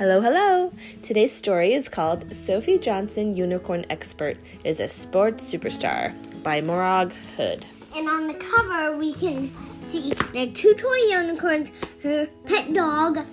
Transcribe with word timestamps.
Hello, 0.00 0.22
hello! 0.22 0.72
Today's 1.02 1.30
story 1.30 1.74
is 1.74 1.90
called 1.90 2.34
Sophie 2.34 2.78
Johnson 2.78 3.36
Unicorn 3.36 3.84
Expert 3.90 4.38
is 4.64 4.80
a 4.80 4.88
Sports 4.88 5.44
Superstar 5.44 6.14
by 6.42 6.62
Morag 6.62 7.12
Hood. 7.36 7.66
And 7.94 8.08
on 8.08 8.26
the 8.26 8.32
cover, 8.32 8.96
we 8.96 9.12
can 9.12 9.52
see 9.82 10.14
there 10.32 10.46
are 10.46 10.52
two 10.52 10.72
toy 10.72 10.96
unicorns, 11.10 11.70
her 12.02 12.26
pet 12.46 12.72
dog, 12.72 13.26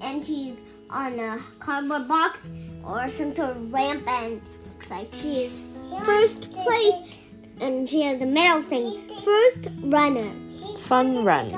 and 0.00 0.24
she's 0.24 0.62
on 0.88 1.20
a 1.20 1.38
cardboard 1.58 2.08
box 2.08 2.40
or 2.82 3.06
some 3.10 3.34
sort 3.34 3.50
of 3.50 3.70
ramp, 3.70 4.08
and 4.08 4.40
looks 4.72 4.90
like 4.90 5.12
she 5.12 5.44
is 5.44 5.52
first 6.02 6.50
place. 6.50 6.94
And 7.60 7.86
she 7.86 8.00
has 8.02 8.22
a 8.22 8.26
medal 8.26 8.62
saying 8.62 9.06
first 9.22 9.68
runner. 9.82 10.30
Fun 10.78 11.26
run. 11.26 11.54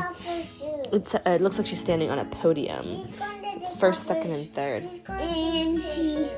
It's, 0.93 1.15
uh, 1.15 1.21
it 1.27 1.41
looks 1.41 1.59
like 1.59 1.67
she's 1.67 1.79
standing 1.79 2.11
on 2.11 2.19
a 2.19 2.25
podium. 2.25 3.05
First, 3.79 4.07
second, 4.07 4.31
and 4.33 4.53
third. 4.55 4.83
And 5.09 5.83
she. 5.83 6.29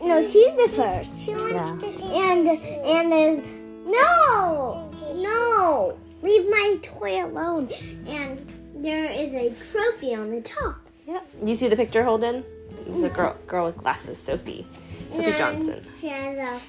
No, 0.00 0.22
she's 0.22 0.54
the 0.56 0.68
first. 0.76 1.20
She 1.24 1.34
wants 1.34 1.54
Yeah. 1.54 1.90
to 1.90 2.04
And 2.04 2.48
and 2.48 3.12
there's 3.12 3.44
no, 3.86 4.90
no, 5.14 5.98
leave 6.22 6.48
my 6.48 6.78
toy 6.82 7.24
alone. 7.24 7.70
And 8.06 8.40
there 8.76 9.06
is 9.06 9.32
a 9.34 9.50
trophy 9.70 10.14
on 10.14 10.30
the 10.30 10.40
top. 10.42 10.76
Yeah. 11.06 11.20
You 11.42 11.54
see 11.54 11.68
the 11.68 11.76
picture, 11.76 12.02
Holden? 12.02 12.44
It's 12.86 13.02
a 13.02 13.08
girl, 13.08 13.36
girl 13.46 13.66
with 13.66 13.76
glasses, 13.78 14.18
Sophie. 14.18 14.66
Sophie 15.10 15.26
And 15.26 15.36
Johnson. 15.36 15.86
She 16.00 16.08
has 16.08 16.36
a 16.38 16.60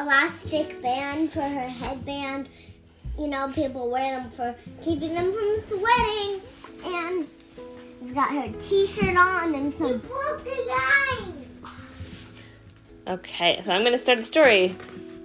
elastic 0.00 0.80
band 0.82 1.32
for 1.32 1.42
her 1.42 1.68
headband. 1.68 2.48
You 3.18 3.28
know, 3.28 3.48
people 3.54 3.90
wear 3.90 4.20
them 4.20 4.30
for 4.32 4.54
keeping 4.82 5.14
them 5.14 5.32
from 5.32 5.58
sweating. 5.58 6.40
And 6.84 7.28
she's 8.04 8.12
got 8.12 8.30
her 8.30 8.52
T-shirt 8.58 9.16
on 9.16 9.54
and 9.54 9.74
some. 9.74 10.02
Okay, 13.06 13.60
so 13.62 13.70
I'm 13.72 13.82
going 13.82 13.92
to 13.92 13.98
start 13.98 14.18
the 14.18 14.24
story. 14.24 14.74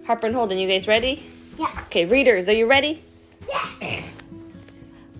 Harper 0.05 0.27
and 0.27 0.35
Holden, 0.35 0.57
you 0.57 0.67
guys 0.67 0.87
ready? 0.87 1.23
Yeah. 1.57 1.71
Okay, 1.85 2.05
readers, 2.05 2.49
are 2.49 2.53
you 2.53 2.67
ready? 2.67 3.01
Yeah. 3.47 4.03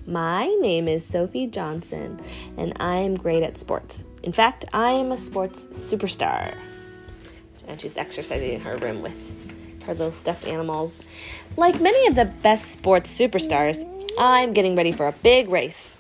My 0.06 0.46
name 0.60 0.88
is 0.88 1.06
Sophie 1.06 1.48
Johnson, 1.48 2.20
and 2.58 2.74
I 2.80 2.96
am 2.96 3.16
great 3.16 3.44
at 3.44 3.58
sports. 3.58 4.04
In 4.24 4.34
fact, 4.34 4.66
I 4.74 4.92
am 4.92 5.12
a 5.12 5.18
sports 5.18 5.68
superstar. 5.68 6.58
And 7.68 7.80
she's 7.80 7.96
exercising 7.98 8.54
in 8.54 8.62
her 8.62 8.78
room 8.78 9.02
with 9.02 9.84
her 9.84 9.94
little 9.94 10.12
stuffed 10.12 10.46
animals. 10.48 11.04
Like 11.56 11.80
many 11.80 12.08
of 12.08 12.16
the 12.16 12.26
best 12.26 12.72
sports 12.72 13.16
superstars, 13.18 13.86
I'm 14.18 14.54
getting 14.54 14.76
ready 14.76 14.92
for 14.92 15.08
a 15.08 15.14
big 15.14 15.50
race. 15.50 15.99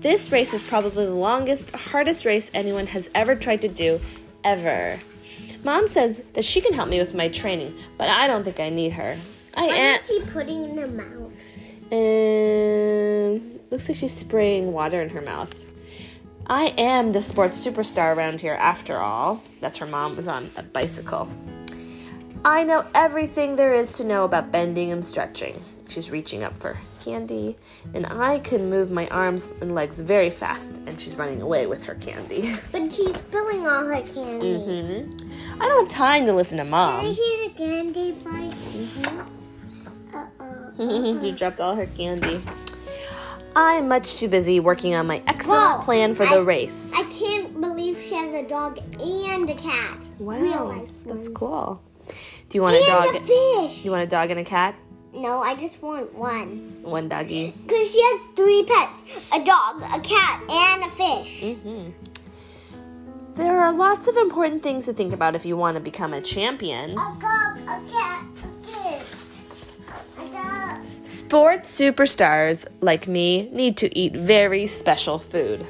This 0.00 0.30
race 0.30 0.52
is 0.52 0.62
probably 0.62 1.06
the 1.06 1.14
longest, 1.14 1.70
hardest 1.70 2.24
race 2.24 2.50
anyone 2.54 2.86
has 2.88 3.08
ever 3.14 3.34
tried 3.34 3.62
to 3.62 3.68
do, 3.68 4.00
ever. 4.42 5.00
Mom 5.64 5.88
says 5.88 6.20
that 6.34 6.44
she 6.44 6.60
can 6.60 6.74
help 6.74 6.88
me 6.88 6.98
with 6.98 7.14
my 7.14 7.28
training, 7.28 7.74
but 7.96 8.08
I 8.10 8.26
don't 8.26 8.44
think 8.44 8.60
I 8.60 8.68
need 8.68 8.92
her. 8.92 9.16
I 9.56 9.62
What 9.66 9.74
am. 9.76 10.00
is 10.00 10.06
she 10.06 10.20
putting 10.32 10.64
in 10.64 10.76
her 10.76 10.86
mouth? 10.88 11.32
Um, 11.92 13.60
looks 13.70 13.88
like 13.88 13.96
she's 13.96 14.12
spraying 14.14 14.72
water 14.72 15.00
in 15.00 15.08
her 15.10 15.22
mouth. 15.22 15.70
I 16.46 16.74
am 16.76 17.12
the 17.12 17.22
sports 17.22 17.64
superstar 17.66 18.14
around 18.14 18.40
here, 18.42 18.54
after 18.54 18.98
all. 18.98 19.42
That's 19.60 19.78
her 19.78 19.86
mom 19.86 20.16
was 20.16 20.28
on 20.28 20.50
a 20.58 20.62
bicycle. 20.62 21.30
I 22.44 22.64
know 22.64 22.84
everything 22.94 23.56
there 23.56 23.72
is 23.72 23.90
to 23.92 24.04
know 24.04 24.24
about 24.24 24.52
bending 24.52 24.92
and 24.92 25.02
stretching. 25.02 25.64
She's 25.88 26.10
reaching 26.10 26.42
up 26.42 26.58
for 26.60 26.76
candy, 27.04 27.56
and 27.92 28.06
I 28.06 28.38
can 28.40 28.68
move 28.70 28.90
my 28.90 29.06
arms 29.08 29.52
and 29.60 29.74
legs 29.74 30.00
very 30.00 30.30
fast, 30.30 30.70
and 30.86 30.98
she's 31.00 31.14
running 31.16 31.42
away 31.42 31.66
with 31.66 31.84
her 31.84 31.94
candy. 31.96 32.54
But 32.72 32.92
she's 32.92 33.14
spilling 33.14 33.66
all 33.66 33.84
her 33.86 34.00
candy. 34.14 34.56
hmm 34.56 35.60
I 35.62 35.68
don't 35.68 35.80
have 35.84 35.88
time 35.88 36.26
to 36.26 36.32
listen 36.32 36.58
to 36.58 36.64
Can 36.64 36.74
I 36.74 37.02
mom. 37.02 37.14
hear 37.14 37.48
the 37.48 37.54
candy 37.54 38.12
bite? 38.12 38.54
Uh-oh. 40.14 41.20
she 41.22 41.32
dropped 41.32 41.60
all 41.60 41.74
her 41.76 41.86
candy. 41.86 42.42
I'm 43.56 43.86
much 43.86 44.16
too 44.16 44.26
busy 44.28 44.58
working 44.58 44.94
on 44.96 45.06
my 45.06 45.22
excellent 45.28 45.78
Whoa, 45.78 45.84
plan 45.84 46.14
for 46.14 46.24
I- 46.24 46.34
the 46.34 46.42
race. 46.44 46.90
I 46.94 47.04
can't 47.04 47.60
believe 47.60 48.00
she 48.02 48.14
has 48.16 48.32
a 48.34 48.42
dog 48.48 48.78
and 49.00 49.48
a 49.48 49.54
cat. 49.54 49.98
Wow, 50.18 50.86
that's 51.04 51.06
ones. 51.06 51.28
cool. 51.28 51.80
Do 52.08 52.58
you 52.58 52.62
want 52.62 52.76
And 52.76 52.84
a 52.84 52.88
dog? 52.88 53.14
a 53.14 53.20
fish. 53.20 53.84
You 53.84 53.90
want 53.92 54.02
a 54.02 54.06
dog 54.06 54.30
and 54.30 54.40
a 54.40 54.44
cat? 54.44 54.74
No, 55.14 55.38
I 55.40 55.54
just 55.54 55.80
want 55.80 56.12
one. 56.14 56.78
One 56.82 57.08
doggy. 57.08 57.54
Because 57.66 57.92
she 57.92 58.02
has 58.02 58.20
three 58.34 58.64
pets 58.64 59.02
a 59.32 59.44
dog, 59.44 59.80
a 59.82 60.00
cat, 60.00 60.42
and 60.48 60.84
a 60.84 60.90
fish. 60.96 61.42
hmm 61.42 61.90
There 63.36 63.60
are 63.60 63.72
lots 63.72 64.06
of 64.08 64.16
important 64.16 64.62
things 64.62 64.84
to 64.86 64.92
think 64.92 65.12
about 65.12 65.34
if 65.36 65.44
you 65.46 65.56
want 65.56 65.76
to 65.76 65.80
become 65.80 66.12
a 66.14 66.20
champion. 66.20 66.92
A 66.92 66.94
dog, 66.94 67.58
a 67.58 67.90
cat, 67.90 68.24
a 68.42 68.66
fish. 68.66 69.08
A 70.18 70.26
dog. 70.32 70.80
Sports 71.06 71.70
superstars 71.80 72.66
like 72.80 73.06
me 73.06 73.48
need 73.52 73.76
to 73.78 73.96
eat 73.96 74.14
very 74.14 74.66
special 74.66 75.18
food 75.18 75.66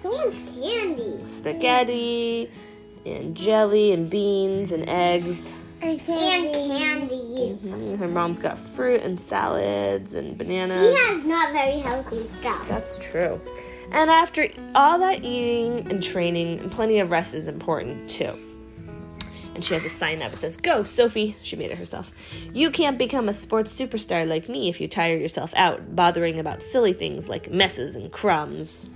So 0.00 0.10
much 0.12 0.36
candy. 0.62 1.18
spaghetti, 1.26 2.50
and 3.04 3.34
jelly, 3.36 3.92
and 3.92 4.08
beans, 4.08 4.72
and 4.72 4.88
eggs. 4.88 5.50
And 5.82 6.00
candy. 6.04 7.58
Mhm. 7.62 7.98
Her 7.98 8.08
mom's 8.08 8.38
got 8.38 8.58
fruit 8.58 9.02
and 9.02 9.20
salads 9.20 10.14
and 10.14 10.36
bananas. 10.38 10.76
She 10.96 11.04
has 11.14 11.24
not 11.24 11.52
very 11.52 11.78
healthy 11.78 12.24
stuff. 12.40 12.66
That's 12.68 12.96
true. 12.98 13.40
And 13.92 14.10
after 14.10 14.48
all 14.74 14.98
that 14.98 15.24
eating 15.24 15.90
and 15.90 16.02
training, 16.02 16.60
and 16.60 16.72
plenty 16.72 16.98
of 16.98 17.10
rest 17.10 17.34
is 17.34 17.46
important 17.46 18.10
too. 18.10 18.32
And 19.54 19.64
she 19.64 19.72
has 19.74 19.84
a 19.84 19.88
sign 19.88 20.20
up. 20.22 20.32
It 20.34 20.38
says, 20.40 20.56
Go, 20.58 20.82
Sophie. 20.82 21.34
She 21.42 21.56
made 21.56 21.70
it 21.70 21.78
herself. 21.78 22.10
You 22.52 22.70
can't 22.70 22.98
become 22.98 23.28
a 23.28 23.32
sports 23.32 23.72
superstar 23.78 24.26
like 24.28 24.48
me 24.50 24.68
if 24.68 24.80
you 24.80 24.88
tire 24.88 25.16
yourself 25.16 25.54
out 25.56 25.94
bothering 25.96 26.38
about 26.38 26.60
silly 26.62 26.92
things 26.92 27.28
like 27.28 27.50
messes 27.50 27.96
and 27.96 28.12
crumbs. 28.12 28.90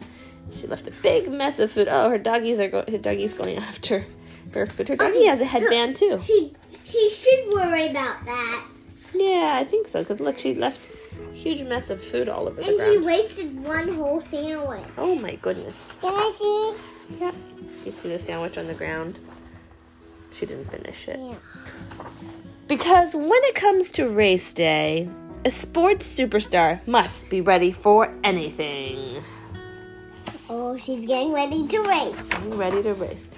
She 0.52 0.66
left 0.66 0.86
a 0.86 0.90
big 1.02 1.30
mess 1.30 1.60
of 1.60 1.70
food. 1.70 1.88
Oh, 1.90 2.10
her 2.10 2.18
doggies 2.18 2.58
are 2.60 2.68
go- 2.68 2.84
her 2.88 2.98
doggies 2.98 3.32
going 3.32 3.56
after 3.56 4.04
her 4.52 4.66
food. 4.66 4.88
Her 4.88 4.96
doggie 4.96 5.24
has 5.26 5.40
a 5.40 5.44
headband 5.46 5.96
too. 5.96 6.20
She 6.90 7.10
should 7.10 7.52
worry 7.52 7.86
about 7.88 8.24
that. 8.24 8.66
Yeah, 9.14 9.58
I 9.60 9.64
think 9.64 9.88
so. 9.88 10.04
Cause 10.04 10.20
look, 10.20 10.38
she 10.38 10.54
left 10.54 10.88
a 11.20 11.34
huge 11.34 11.62
mess 11.62 11.90
of 11.90 12.02
food 12.02 12.28
all 12.28 12.48
over 12.48 12.62
the 12.62 12.74
ground. 12.76 12.80
And 12.80 12.90
she 12.90 12.98
wasted 12.98 13.64
one 13.64 13.88
whole 13.94 14.20
sandwich. 14.20 14.84
Oh 14.98 15.14
my 15.16 15.36
goodness. 15.36 15.96
Can 16.00 16.14
I 16.14 16.32
see? 16.36 17.18
Yep. 17.20 17.34
Do 17.80 17.86
you 17.86 17.92
see 17.92 18.08
the 18.08 18.18
sandwich 18.18 18.58
on 18.58 18.66
the 18.66 18.74
ground? 18.74 19.18
She 20.32 20.46
didn't 20.46 20.70
finish 20.70 21.08
it. 21.08 21.18
Yeah. 21.18 21.34
Because 22.68 23.14
when 23.14 23.30
it 23.32 23.54
comes 23.54 23.90
to 23.92 24.08
race 24.08 24.54
day, 24.54 25.08
a 25.44 25.50
sports 25.50 26.06
superstar 26.06 26.86
must 26.86 27.28
be 27.28 27.40
ready 27.40 27.72
for 27.72 28.14
anything. 28.22 29.22
Oh, 30.48 30.76
she's 30.76 31.06
getting 31.06 31.32
ready 31.32 31.66
to 31.66 31.80
race. 31.82 32.20
I'm 32.32 32.50
ready 32.52 32.82
to 32.82 32.94
race. 32.94 33.28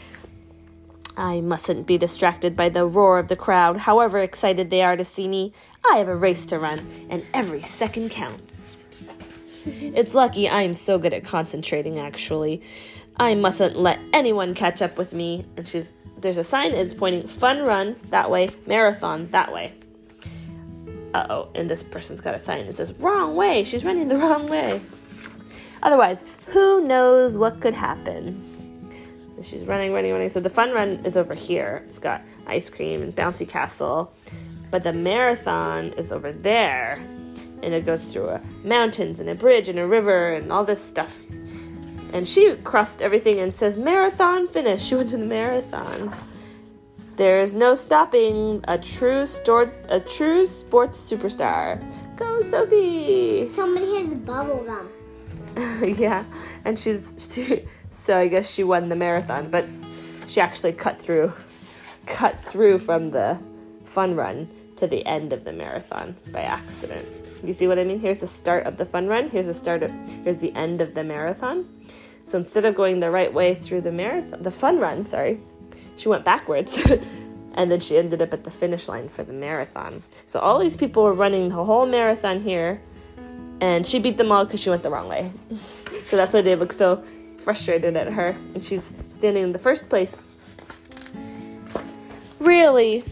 I 1.17 1.41
mustn't 1.41 1.87
be 1.87 1.99
distracted 1.99 2.56
by 2.56 2.69
the 2.69 2.87
roar 2.87 3.19
of 3.19 3.28
the 3.28 3.37
crowd, 3.37 3.77
however 3.77 4.19
excited 4.19 4.71
they 4.71 4.83
are 4.83 4.97
to 4.97 5.05
see 5.05 5.28
me. 5.28 5.53
I 5.91 5.97
have 5.97 6.09
a 6.09 6.17
race 6.17 6.45
to 6.47 6.59
run, 6.59 6.87
and 7.11 7.25
every 7.34 7.61
second 7.62 8.11
counts. 8.11 8.77
it's 9.67 10.15
lucky 10.15 10.49
I 10.49 10.62
am 10.62 10.75
so 10.75 10.99
good 10.99 11.12
at 11.12 11.25
concentrating, 11.25 11.99
actually. 11.99 12.62
I 13.19 13.34
mustn't 13.34 13.77
let 13.77 13.99
anyone 14.12 14.55
catch 14.55 14.81
up 14.81 14.97
with 14.97 15.12
me. 15.12 15.45
And 15.56 15.69
she's 15.69 15.93
there's 16.19 16.37
a 16.37 16.45
sign 16.45 16.73
it's 16.73 16.95
pointing 16.95 17.27
fun 17.27 17.65
run 17.65 17.97
that 18.11 18.31
way, 18.31 18.49
marathon 18.67 19.29
that 19.33 19.53
way. 19.53 19.75
Uh 21.15 21.27
oh, 21.29 21.49
and 21.55 21.69
this 21.69 21.83
person's 21.83 22.21
got 22.21 22.34
a 22.34 22.39
sign 22.39 22.67
that 22.67 22.77
says 22.77 22.93
wrong 22.94 23.37
way. 23.37 23.65
She's 23.65 23.84
running 23.84 24.09
the 24.09 24.17
wrong 24.17 24.49
way. 24.49 24.81
Otherwise, 25.82 26.25
who 26.47 26.87
knows 26.87 27.37
what 27.37 27.61
could 27.61 27.75
happen? 27.75 28.51
She's 29.43 29.65
running, 29.65 29.93
running, 29.93 30.12
running. 30.12 30.29
So 30.29 30.41
the 30.41 30.50
fun 30.50 30.73
run 30.73 31.00
is 31.05 31.17
over 31.17 31.35
here. 31.35 31.83
It's 31.87 31.99
got 31.99 32.23
ice 32.47 32.71
cream 32.71 33.03
and 33.03 33.15
bouncy 33.15 33.49
castle. 33.49 34.12
But 34.71 34.83
the 34.83 34.93
marathon 34.93 35.93
is 35.94 36.12
over 36.12 36.33
there. 36.33 36.94
And 37.62 37.75
it 37.75 37.85
goes 37.85 38.05
through 38.05 38.31
a 38.31 38.41
mountains 38.65 39.21
and 39.21 39.29
a 39.29 39.35
bridge 39.35 39.69
and 39.69 39.79
a 39.79 39.87
river 39.87 40.33
and 40.33 40.53
all 40.53 40.65
this 40.65 40.83
stuff. 40.83 41.21
And 42.12 42.29
she 42.29 42.56
crossed 42.56 43.00
everything 43.03 43.39
and 43.39 43.53
says 43.53 43.77
marathon 43.77 44.49
finish. 44.49 44.83
She 44.83 44.94
went 44.94 45.11
to 45.11 45.17
the 45.17 45.25
marathon. 45.25 46.15
There's 47.17 47.53
no 47.53 47.75
stopping 47.75 48.65
a 48.69 48.79
true 48.79 49.27
store, 49.27 49.71
a 49.89 50.00
true 50.00 50.47
sports 50.47 50.99
superstar. 50.99 51.81
Go 52.17 52.41
Sophie! 52.43 53.49
Somebody 53.55 53.97
has 53.99 54.15
bubble 54.15 54.65
gum. 54.65 54.89
yeah, 55.99 56.25
and 56.65 56.79
she's 56.79 57.31
she, 57.33 57.65
so 58.02 58.19
I 58.19 58.26
guess 58.26 58.50
she 58.50 58.64
won 58.64 58.88
the 58.88 58.96
marathon, 58.96 59.49
but 59.49 59.64
she 60.26 60.40
actually 60.40 60.72
cut 60.72 60.99
through, 60.99 61.32
cut 62.06 62.37
through 62.43 62.81
from 62.81 63.12
the 63.12 63.38
fun 63.84 64.16
run 64.16 64.50
to 64.76 64.88
the 64.88 65.06
end 65.06 65.32
of 65.32 65.44
the 65.44 65.52
marathon 65.52 66.16
by 66.32 66.40
accident. 66.40 67.06
You 67.44 67.52
see 67.52 67.69
what 67.69 67.78
I 67.78 67.84
mean? 67.84 68.00
Here's 68.00 68.19
the 68.19 68.26
start 68.26 68.66
of 68.66 68.76
the 68.76 68.84
fun 68.84 69.06
run. 69.06 69.31
Here's 69.31 69.46
the 69.46 69.54
start 69.54 69.84
of 69.84 69.93
here's 70.25 70.38
the 70.38 70.52
end 70.56 70.81
of 70.81 70.94
the 70.94 71.04
marathon. 71.04 71.69
So 72.25 72.38
instead 72.38 72.64
of 72.64 72.75
going 72.75 72.99
the 72.99 73.10
right 73.10 73.32
way 73.32 73.54
through 73.54 73.82
the 73.82 73.93
marathon, 73.93 74.43
the 74.43 74.50
fun 74.50 74.81
run, 74.81 75.06
sorry, 75.06 75.40
she 75.96 76.08
went 76.08 76.25
backwards. 76.25 76.84
and 77.55 77.70
then 77.70 77.78
she 77.78 77.98
ended 77.98 78.20
up 78.20 78.32
at 78.32 78.43
the 78.43 78.50
finish 78.50 78.88
line 78.88 79.08
for 79.08 79.22
the 79.22 79.32
marathon. 79.32 80.02
So 80.26 80.40
all 80.40 80.58
these 80.58 80.76
people 80.76 81.05
were 81.05 81.12
running 81.12 81.50
the 81.50 81.64
whole 81.64 81.87
marathon 81.87 82.40
here, 82.40 82.82
and 83.60 83.87
she 83.87 84.00
beat 84.00 84.16
them 84.16 84.32
all 84.32 84.44
because 84.44 84.58
she 84.58 84.70
went 84.70 84.82
the 84.82 84.90
wrong 84.90 85.08
way. 85.08 85.31
so 86.06 86.16
that's 86.16 86.34
why 86.34 86.43
they 86.43 86.56
look 86.56 86.72
so 86.72 87.05
frustrated 87.43 87.97
at 87.97 88.09
her, 88.09 88.37
and 88.55 88.65
she's 88.65 88.91
standing 89.17 89.43
in 89.43 89.53
the 89.53 89.59
first 89.59 89.89
place. 89.89 90.29
Really, 92.39 93.05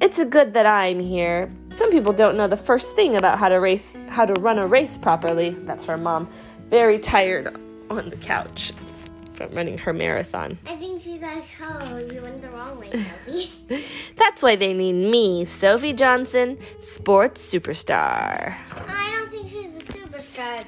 it's 0.00 0.18
a 0.18 0.24
good 0.24 0.54
that 0.54 0.66
I'm 0.66 1.00
here. 1.00 1.50
Some 1.70 1.90
people 1.90 2.12
don't 2.12 2.36
know 2.36 2.46
the 2.46 2.56
first 2.56 2.94
thing 2.94 3.16
about 3.16 3.38
how 3.38 3.48
to 3.48 3.56
race, 3.56 3.96
how 4.08 4.24
to 4.26 4.34
run 4.40 4.58
a 4.58 4.66
race 4.66 4.96
properly. 4.96 5.50
That's 5.50 5.84
her 5.86 5.96
mom, 5.96 6.28
very 6.68 6.98
tired 6.98 7.54
on 7.90 8.10
the 8.10 8.16
couch 8.16 8.72
from 9.34 9.50
running 9.52 9.78
her 9.78 9.92
marathon. 9.92 10.58
I 10.66 10.76
think 10.76 11.00
she's 11.00 11.22
like, 11.22 11.44
oh, 11.62 11.98
you 12.12 12.22
went 12.22 12.40
the 12.40 12.50
wrong 12.50 12.78
way, 12.78 12.90
Sophie. 13.26 13.84
That's 14.16 14.42
why 14.42 14.56
they 14.56 14.72
need 14.72 15.10
me, 15.10 15.44
Sophie 15.44 15.92
Johnson, 15.92 16.58
sports 16.80 17.42
superstar. 17.44 18.54
I 18.70 18.72
don't 18.76 18.84
think 18.84 18.88
she's 18.88 19.03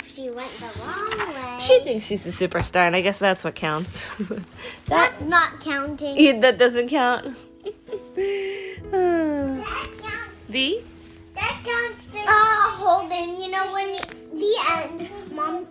she 0.07 0.31
went 0.31 0.51
the 0.53 0.71
wrong 0.81 1.35
way. 1.35 1.59
She 1.61 1.81
thinks 1.81 2.07
she's 2.07 2.27
a 2.27 2.31
superstar, 2.31 2.87
and 2.87 2.97
I 2.97 3.01
guess 3.01 3.19
that's 3.19 3.45
what 3.45 3.55
counts. 3.55 4.09
that, 4.19 4.45
that's 4.87 5.23
not 5.23 5.61
counting. 5.61 6.17
Yeah, 6.19 6.41
that 6.41 6.59
doesn't 6.59 6.89
count. 6.89 7.37
that 8.15 8.77
counts. 10.01 10.45
The? 10.49 10.83
That 11.35 11.61
counts. 11.65 12.07
The, 12.07 12.19
uh, 12.27 12.57
you 13.39 13.51
know 13.51 13.73
when 13.73 13.97
the 14.39 14.55
end, 14.71 15.11
Mom 15.33 15.67